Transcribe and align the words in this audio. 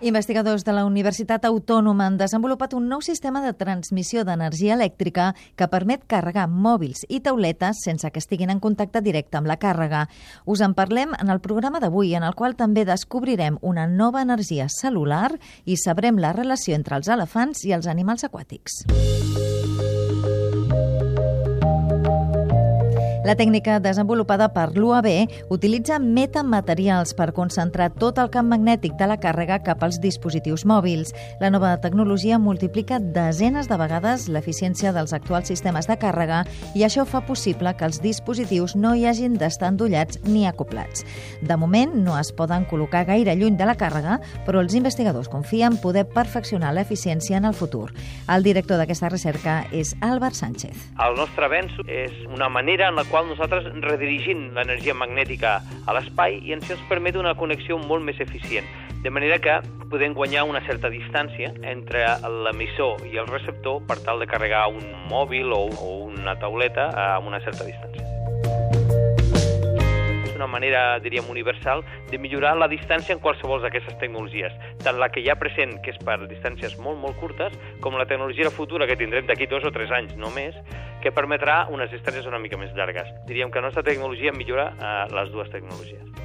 Investigadors 0.00 0.62
de 0.64 0.74
la 0.76 0.84
Universitat 0.84 1.46
Autònoma 1.48 2.04
han 2.10 2.18
desenvolupat 2.20 2.74
un 2.76 2.84
nou 2.90 3.00
sistema 3.00 3.40
de 3.40 3.54
transmissió 3.56 4.26
d'energia 4.28 4.74
elèctrica 4.76 5.30
que 5.56 5.68
permet 5.72 6.04
carregar 6.04 6.44
mòbils 6.52 7.06
i 7.08 7.22
tauletes 7.24 7.80
sense 7.86 8.10
que 8.12 8.20
estiguin 8.20 8.52
en 8.52 8.60
contacte 8.60 9.00
directe 9.00 9.40
amb 9.40 9.48
la 9.48 9.56
càrrega. 9.56 10.04
Us 10.44 10.60
en 10.60 10.76
parlem 10.76 11.16
en 11.16 11.32
el 11.32 11.40
programa 11.40 11.80
d'avui, 11.80 12.12
en 12.14 12.28
el 12.28 12.36
qual 12.36 12.58
també 12.60 12.84
descobrirem 12.84 13.56
una 13.62 13.86
nova 13.86 14.20
energia 14.20 14.68
celular 14.68 15.32
i 15.64 15.80
sabrem 15.80 16.20
la 16.20 16.34
relació 16.36 16.76
entre 16.76 17.00
els 17.00 17.08
elefants 17.08 17.64
i 17.64 17.72
els 17.72 17.88
animals 17.88 18.28
aquàtics. 18.28 18.84
La 23.26 23.34
tècnica 23.34 23.80
desenvolupada 23.82 24.46
per 24.54 24.68
l'UAB 24.76 25.06
utilitza 25.50 25.96
metamaterials 25.98 27.10
per 27.18 27.32
concentrar 27.34 27.88
tot 27.98 28.20
el 28.22 28.28
camp 28.30 28.46
magnètic 28.52 28.92
de 29.00 29.08
la 29.10 29.16
càrrega 29.18 29.56
cap 29.66 29.80
als 29.82 29.96
dispositius 29.98 30.62
mòbils. 30.62 31.10
La 31.40 31.50
nova 31.50 31.72
tecnologia 31.82 32.38
multiplica 32.38 33.00
desenes 33.00 33.66
de 33.66 33.78
vegades 33.80 34.28
l'eficiència 34.30 34.92
dels 34.94 35.10
actuals 35.16 35.50
sistemes 35.50 35.90
de 35.90 35.96
càrrega 35.98 36.44
i 36.78 36.84
això 36.86 37.02
fa 37.02 37.24
possible 37.26 37.72
que 37.74 37.88
els 37.88 37.98
dispositius 38.04 38.76
no 38.78 38.94
hi 38.94 39.08
hagin 39.10 39.34
d'estar 39.34 39.72
endollats 39.74 40.22
ni 40.22 40.46
acoplats. 40.46 41.02
De 41.42 41.58
moment 41.58 41.98
no 41.98 42.14
es 42.20 42.30
poden 42.30 42.68
col·locar 42.70 43.08
gaire 43.10 43.34
lluny 43.34 43.58
de 43.58 43.66
la 43.66 43.74
càrrega, 43.74 44.20
però 44.46 44.62
els 44.62 44.78
investigadors 44.78 45.32
confien 45.34 45.80
poder 45.82 46.06
perfeccionar 46.14 46.70
l'eficiència 46.78 47.42
en 47.42 47.50
el 47.50 47.58
futur. 47.58 47.90
El 48.30 48.46
director 48.46 48.78
d'aquesta 48.78 49.10
recerca 49.10 49.58
és 49.74 49.96
Albert 49.98 50.38
Sánchez. 50.38 50.86
El 51.02 51.18
nostre 51.18 51.50
avenç 51.50 51.74
és 51.90 52.14
una 52.30 52.46
manera 52.48 52.86
en 52.86 52.94
la 52.94 53.02
qual 53.02 53.15
qual 53.16 53.30
nosaltres 53.30 53.64
redirigim 53.80 54.50
l'energia 54.52 54.92
magnètica 54.92 55.54
a 55.88 55.92
l'espai 55.96 56.34
i 56.44 56.52
ens 56.52 56.68
permet 56.90 57.16
una 57.16 57.32
connexió 57.32 57.78
molt 57.80 58.04
més 58.04 58.18
eficient. 58.20 58.68
De 59.00 59.08
manera 59.08 59.38
que 59.40 59.54
podem 59.88 60.12
guanyar 60.12 60.42
una 60.44 60.60
certa 60.66 60.90
distància 60.92 61.54
entre 61.64 62.04
l'emissor 62.44 63.00
i 63.08 63.16
el 63.16 63.30
receptor 63.32 63.80
per 63.88 63.96
tal 64.04 64.20
de 64.20 64.28
carregar 64.28 64.66
un 64.68 64.84
mòbil 65.08 65.48
o, 65.56 65.62
o 65.80 65.94
una 66.10 66.36
tauleta 66.36 66.90
a 66.92 67.14
una 67.24 67.40
certa 67.40 67.64
distància 67.64 68.04
una 70.36 70.46
manera, 70.46 71.00
diríem, 71.00 71.24
universal 71.28 71.82
de 72.10 72.18
millorar 72.18 72.54
la 72.56 72.68
distància 72.68 73.14
en 73.16 73.20
qualsevol 73.24 73.62
d'aquestes 73.64 73.96
tecnologies, 73.98 74.52
tant 74.84 75.00
la 75.00 75.08
que 75.10 75.22
hi 75.24 75.30
ha 75.32 75.38
present, 75.40 75.74
que 75.82 75.94
és 75.94 75.98
per 76.04 76.18
distàncies 76.28 76.76
molt, 76.78 77.00
molt 77.02 77.18
curtes, 77.18 77.56
com 77.80 77.96
la 77.98 78.06
tecnologia 78.06 78.52
futura 78.52 78.86
que 78.86 78.98
tindrem 79.00 79.26
d'aquí 79.26 79.48
dos 79.50 79.64
o 79.66 79.72
tres 79.74 79.90
anys 79.90 80.14
només, 80.20 80.54
que 81.06 81.14
permetrà 81.14 81.60
unes 81.70 81.92
distàncies 81.94 82.26
una 82.26 82.42
mica 82.42 82.58
més 82.58 82.74
llargues. 82.74 83.12
Diríem 83.30 83.52
que 83.54 83.62
la 83.62 83.68
nostra 83.68 83.86
tecnologia 83.86 84.34
millora 84.34 84.72
eh, 84.74 84.94
les 85.14 85.30
dues 85.30 85.52
tecnologies. 85.54 86.15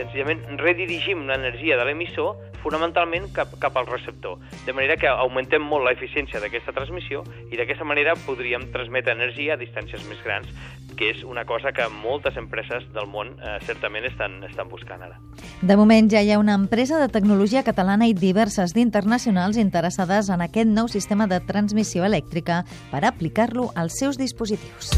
Senzillament 0.00 0.40
redirigim 0.56 1.26
l'energia 1.28 1.76
de 1.76 1.84
l'emissor 1.84 2.38
fonamentalment 2.62 3.26
cap, 3.36 3.52
cap 3.60 3.76
al 3.76 3.88
receptor, 3.88 4.38
de 4.64 4.72
manera 4.72 4.96
que 5.00 5.08
augmentem 5.08 5.60
molt 5.64 5.84
l'eficiència 5.84 6.40
d'aquesta 6.40 6.72
transmissió 6.76 7.20
i 7.50 7.58
d'aquesta 7.58 7.84
manera 7.84 8.14
podríem 8.24 8.68
transmetre 8.72 9.12
energia 9.16 9.56
a 9.56 9.60
distàncies 9.60 10.04
més 10.08 10.20
grans, 10.24 10.48
que 10.96 11.10
és 11.12 11.22
una 11.24 11.44
cosa 11.48 11.72
que 11.76 11.86
moltes 11.92 12.36
empreses 12.40 12.86
del 12.94 13.08
món 13.12 13.34
eh, 13.36 13.58
certament 13.68 14.08
estan, 14.08 14.40
estan 14.48 14.72
buscant 14.72 15.04
ara. 15.04 15.20
De 15.60 15.76
moment 15.76 16.08
ja 16.12 16.24
hi 16.24 16.32
ha 16.32 16.40
una 16.40 16.56
empresa 16.56 17.00
de 17.00 17.08
tecnologia 17.12 17.64
catalana 17.64 18.08
i 18.08 18.16
diverses 18.16 18.76
d'internacionals 18.76 19.60
interessades 19.60 20.32
en 20.32 20.44
aquest 20.44 20.72
nou 20.72 20.88
sistema 20.88 21.28
de 21.28 21.40
transmissió 21.44 22.08
elèctrica 22.08 22.64
per 22.92 23.04
aplicar-lo 23.04 23.68
als 23.76 24.00
seus 24.00 24.20
dispositius. 24.20 24.96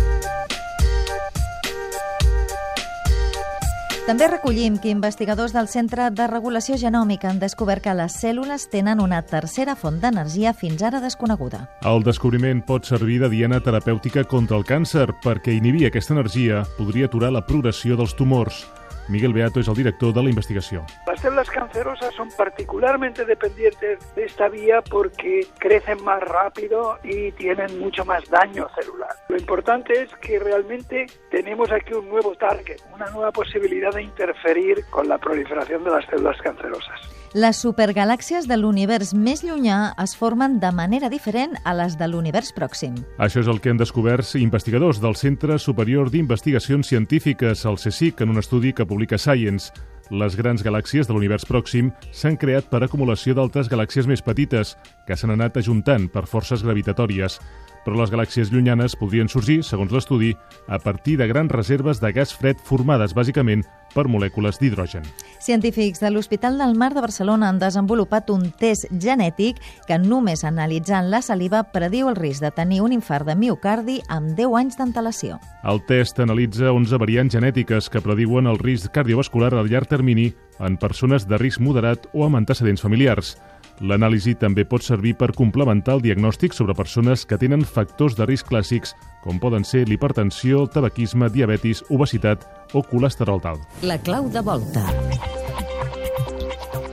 També 4.03 4.27
recollim 4.27 4.81
que 4.83 4.91
investigadors 4.91 5.53
del 5.55 5.69
Centre 5.71 6.09
de 6.11 6.25
Regulació 6.27 6.75
Genòmica 6.75 7.29
han 7.31 7.39
descobert 7.39 7.85
que 7.85 7.95
les 7.95 8.17
cèl·lules 8.19 8.65
tenen 8.73 8.99
una 8.99 9.21
tercera 9.23 9.77
font 9.79 10.01
d'energia 10.03 10.51
fins 10.59 10.83
ara 10.83 10.99
desconeguda. 10.99 11.63
El 11.87 12.03
descobriment 12.03 12.65
pot 12.67 12.91
servir 12.91 13.21
de 13.23 13.31
diana 13.31 13.63
terapèutica 13.63 14.27
contra 14.27 14.59
el 14.59 14.67
càncer 14.67 15.07
perquè 15.23 15.55
inhibir 15.55 15.87
aquesta 15.87 16.19
energia 16.19 16.65
podria 16.75 17.07
aturar 17.07 17.31
la 17.31 17.47
progressió 17.47 17.95
dels 17.95 18.19
tumors. 18.19 18.65
Miguel 19.09 19.33
Beato 19.33 19.61
es 19.61 19.69
el 19.69 19.75
director 19.75 20.13
de 20.13 20.23
la 20.23 20.29
investigación. 20.29 20.85
Las 21.07 21.21
células 21.21 21.51
cancerosas 21.51 22.15
son 22.15 22.29
particularmente 22.37 23.25
dependientes 23.25 23.99
de 24.15 24.25
esta 24.25 24.49
vía 24.49 24.83
porque 24.83 25.47
crecen 25.59 26.03
más 26.05 26.23
rápido 26.23 26.99
y 27.03 27.33
tienen 27.33 27.79
mucho 27.79 28.05
más 28.05 28.29
daño 28.31 28.69
celular. 28.81 29.11
Lo 29.29 29.37
importante 29.37 29.93
es 30.03 30.15
que 30.17 30.39
realmente 30.39 31.07
tenemos 31.31 31.71
aquí 31.73 31.95
un 31.95 32.09
nuevo 32.09 32.35
target, 32.35 32.81
una 32.95 33.11
nueva 33.11 33.33
posibilidad 33.33 33.93
de 33.93 34.03
interferir 34.03 34.85
con 34.91 35.09
la 35.09 35.19
proliferación 35.19 35.84
de 35.84 35.91
las 35.91 36.07
células 36.07 36.41
cancerosas. 36.41 37.22
Les 37.32 37.56
supergalàxies 37.56 38.44
de 38.44 38.59
l'univers 38.59 39.15
més 39.16 39.41
llunyà 39.41 39.94
es 40.03 40.12
formen 40.20 40.59
de 40.60 40.69
manera 40.76 41.09
diferent 41.09 41.54
a 41.65 41.72
les 41.72 41.94
de 41.97 42.04
l'univers 42.04 42.50
pròxim. 42.53 42.98
Això 43.16 43.41
és 43.41 43.48
el 43.48 43.56
que 43.65 43.72
han 43.72 43.81
descobert 43.81 44.34
investigadors 44.37 45.00
del 45.00 45.16
Centre 45.16 45.56
Superior 45.56 46.10
d'Investigacions 46.12 46.92
Científiques, 46.92 47.65
el 47.65 47.81
CSIC, 47.81 48.21
en 48.21 48.34
un 48.34 48.42
estudi 48.42 48.75
que 48.76 48.84
publica 48.84 49.16
Science. 49.16 49.72
Les 50.12 50.37
grans 50.37 50.60
galàxies 50.60 51.09
de 51.09 51.16
l'univers 51.16 51.48
pròxim 51.48 51.88
s'han 52.12 52.37
creat 52.37 52.69
per 52.69 52.82
acumulació 52.84 53.32
d'altres 53.32 53.72
galàxies 53.72 54.04
més 54.04 54.21
petites, 54.21 54.76
que 55.09 55.16
s'han 55.16 55.32
anat 55.32 55.56
ajuntant 55.56 56.10
per 56.12 56.26
forces 56.28 56.60
gravitatòries 56.60 57.38
però 57.84 57.98
les 57.98 58.10
galàxies 58.12 58.53
llunyanes 58.53 58.97
podrien 58.97 59.28
sorgir, 59.28 59.62
segons 59.66 59.93
l'estudi, 59.93 60.32
a 60.69 60.78
partir 60.78 61.19
de 61.19 61.28
grans 61.31 61.53
reserves 61.53 62.00
de 62.00 62.12
gas 62.12 62.34
fred 62.34 62.60
formades 62.65 63.15
bàsicament 63.15 63.65
per 63.93 64.06
molècules 64.09 64.59
d'hidrogen. 64.60 65.04
Científics 65.43 66.00
de 66.00 66.10
l'Hospital 66.10 66.56
del 66.59 66.75
Mar 66.78 66.92
de 66.94 67.03
Barcelona 67.04 67.48
han 67.50 67.59
desenvolupat 67.60 68.31
un 68.31 68.48
test 68.59 68.88
genètic 69.03 69.59
que 69.88 69.98
només 69.98 70.44
analitzant 70.48 71.10
la 71.12 71.22
saliva 71.22 71.62
prediu 71.75 72.09
el 72.09 72.16
risc 72.16 72.42
de 72.44 72.53
tenir 72.54 72.81
un 72.82 72.94
infart 72.97 73.28
de 73.28 73.37
miocardi 73.37 74.00
amb 74.09 74.32
10 74.38 74.59
anys 74.62 74.78
d'antelació. 74.81 75.38
El 75.65 75.82
test 75.88 76.21
analitza 76.22 76.72
11 76.72 76.98
variants 77.03 77.34
genètiques 77.34 77.91
que 77.91 78.03
prediuen 78.03 78.48
el 78.48 78.60
risc 78.62 78.92
cardiovascular 78.94 79.53
a 79.54 79.66
llarg 79.66 79.91
termini 79.91 80.32
en 80.60 80.78
persones 80.78 81.26
de 81.28 81.38
risc 81.38 81.60
moderat 81.60 82.06
o 82.12 82.26
amb 82.26 82.38
antecedents 82.41 82.82
familiars. 82.82 83.37
L'anàlisi 83.82 84.37
també 84.38 84.62
pot 84.69 84.84
servir 84.87 85.16
per 85.19 85.32
complementar 85.34 85.97
el 85.98 86.04
diagnòstic 86.04 86.54
sobre 86.54 86.76
persones 86.78 87.26
que 87.26 87.38
tenen 87.38 87.66
factors 87.66 88.15
de 88.19 88.28
risc 88.31 88.47
clàssics, 88.53 88.94
com 89.25 89.43
poden 89.43 89.66
ser 89.66 89.84
l'hipertensió, 89.91 90.69
tabaquisme, 90.70 91.31
diabetis, 91.34 91.82
obesitat 91.91 92.47
o 92.72 92.87
colesterol 92.87 93.42
alt. 93.42 93.66
La 93.82 93.98
clau 93.98 94.31
de 94.31 94.42
volta. 94.47 94.87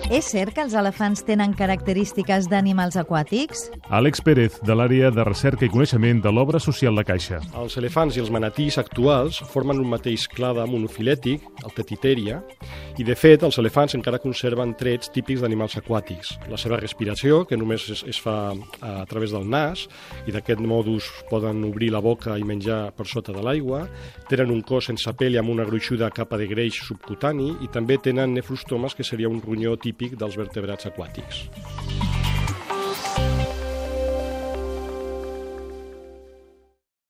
És 0.09 0.25
cert 0.25 0.55
que 0.57 0.63
els 0.65 0.73
elefants 0.73 1.21
tenen 1.21 1.51
característiques 1.53 2.47
d'animals 2.49 2.95
aquàtics? 2.97 3.67
Àlex 3.93 4.23
Pérez, 4.25 4.55
de 4.65 4.73
l'àrea 4.73 5.11
de 5.13 5.21
recerca 5.21 5.67
i 5.67 5.69
coneixement 5.69 6.23
de 6.23 6.31
l'obra 6.33 6.57
social 6.57 6.95
La 6.97 7.03
Caixa. 7.05 7.37
Els 7.61 7.77
elefants 7.77 8.17
i 8.17 8.23
els 8.23 8.31
manatís 8.33 8.79
actuals 8.81 9.37
formen 9.51 9.77
un 9.77 9.85
mateix 9.91 10.25
clade 10.33 10.65
monofilètic, 10.65 11.45
el 11.61 11.75
tetiteria, 11.77 12.39
i 12.97 13.05
de 13.05 13.13
fet 13.13 13.45
els 13.45 13.59
elefants 13.61 13.93
encara 13.99 14.17
conserven 14.23 14.73
trets 14.79 15.13
típics 15.13 15.43
d'animals 15.45 15.77
aquàtics. 15.77 16.33
La 16.49 16.57
seva 16.57 16.81
respiració, 16.81 17.43
que 17.45 17.61
només 17.61 17.85
es, 17.93 18.01
es 18.09 18.17
fa 18.17 18.55
a 18.81 19.05
través 19.13 19.37
del 19.37 19.45
nas, 19.45 19.85
i 20.25 20.33
d'aquest 20.33 20.65
modus 20.65 21.11
poden 21.29 21.61
obrir 21.69 21.91
la 21.93 22.01
boca 22.01 22.33
i 22.33 22.49
menjar 22.49 22.95
per 22.97 23.05
sota 23.05 23.37
de 23.37 23.45
l'aigua, 23.45 23.83
tenen 24.25 24.49
un 24.57 24.65
cos 24.65 24.89
sense 24.89 25.13
pell 25.21 25.37
amb 25.37 25.53
una 25.53 25.69
gruixuda 25.69 26.09
capa 26.09 26.41
de 26.41 26.49
greix 26.49 26.81
subcutani 26.89 27.53
i 27.61 27.69
també 27.69 28.01
tenen 28.01 28.33
nefrostomes, 28.33 28.97
que 28.97 29.05
seria 29.05 29.29
un 29.29 29.37
ronyó 29.45 29.77
típic 29.77 29.98
típic 29.99 30.15
dels 30.19 30.37
vertebrats 30.39 30.87
aquàtics. 30.87 31.43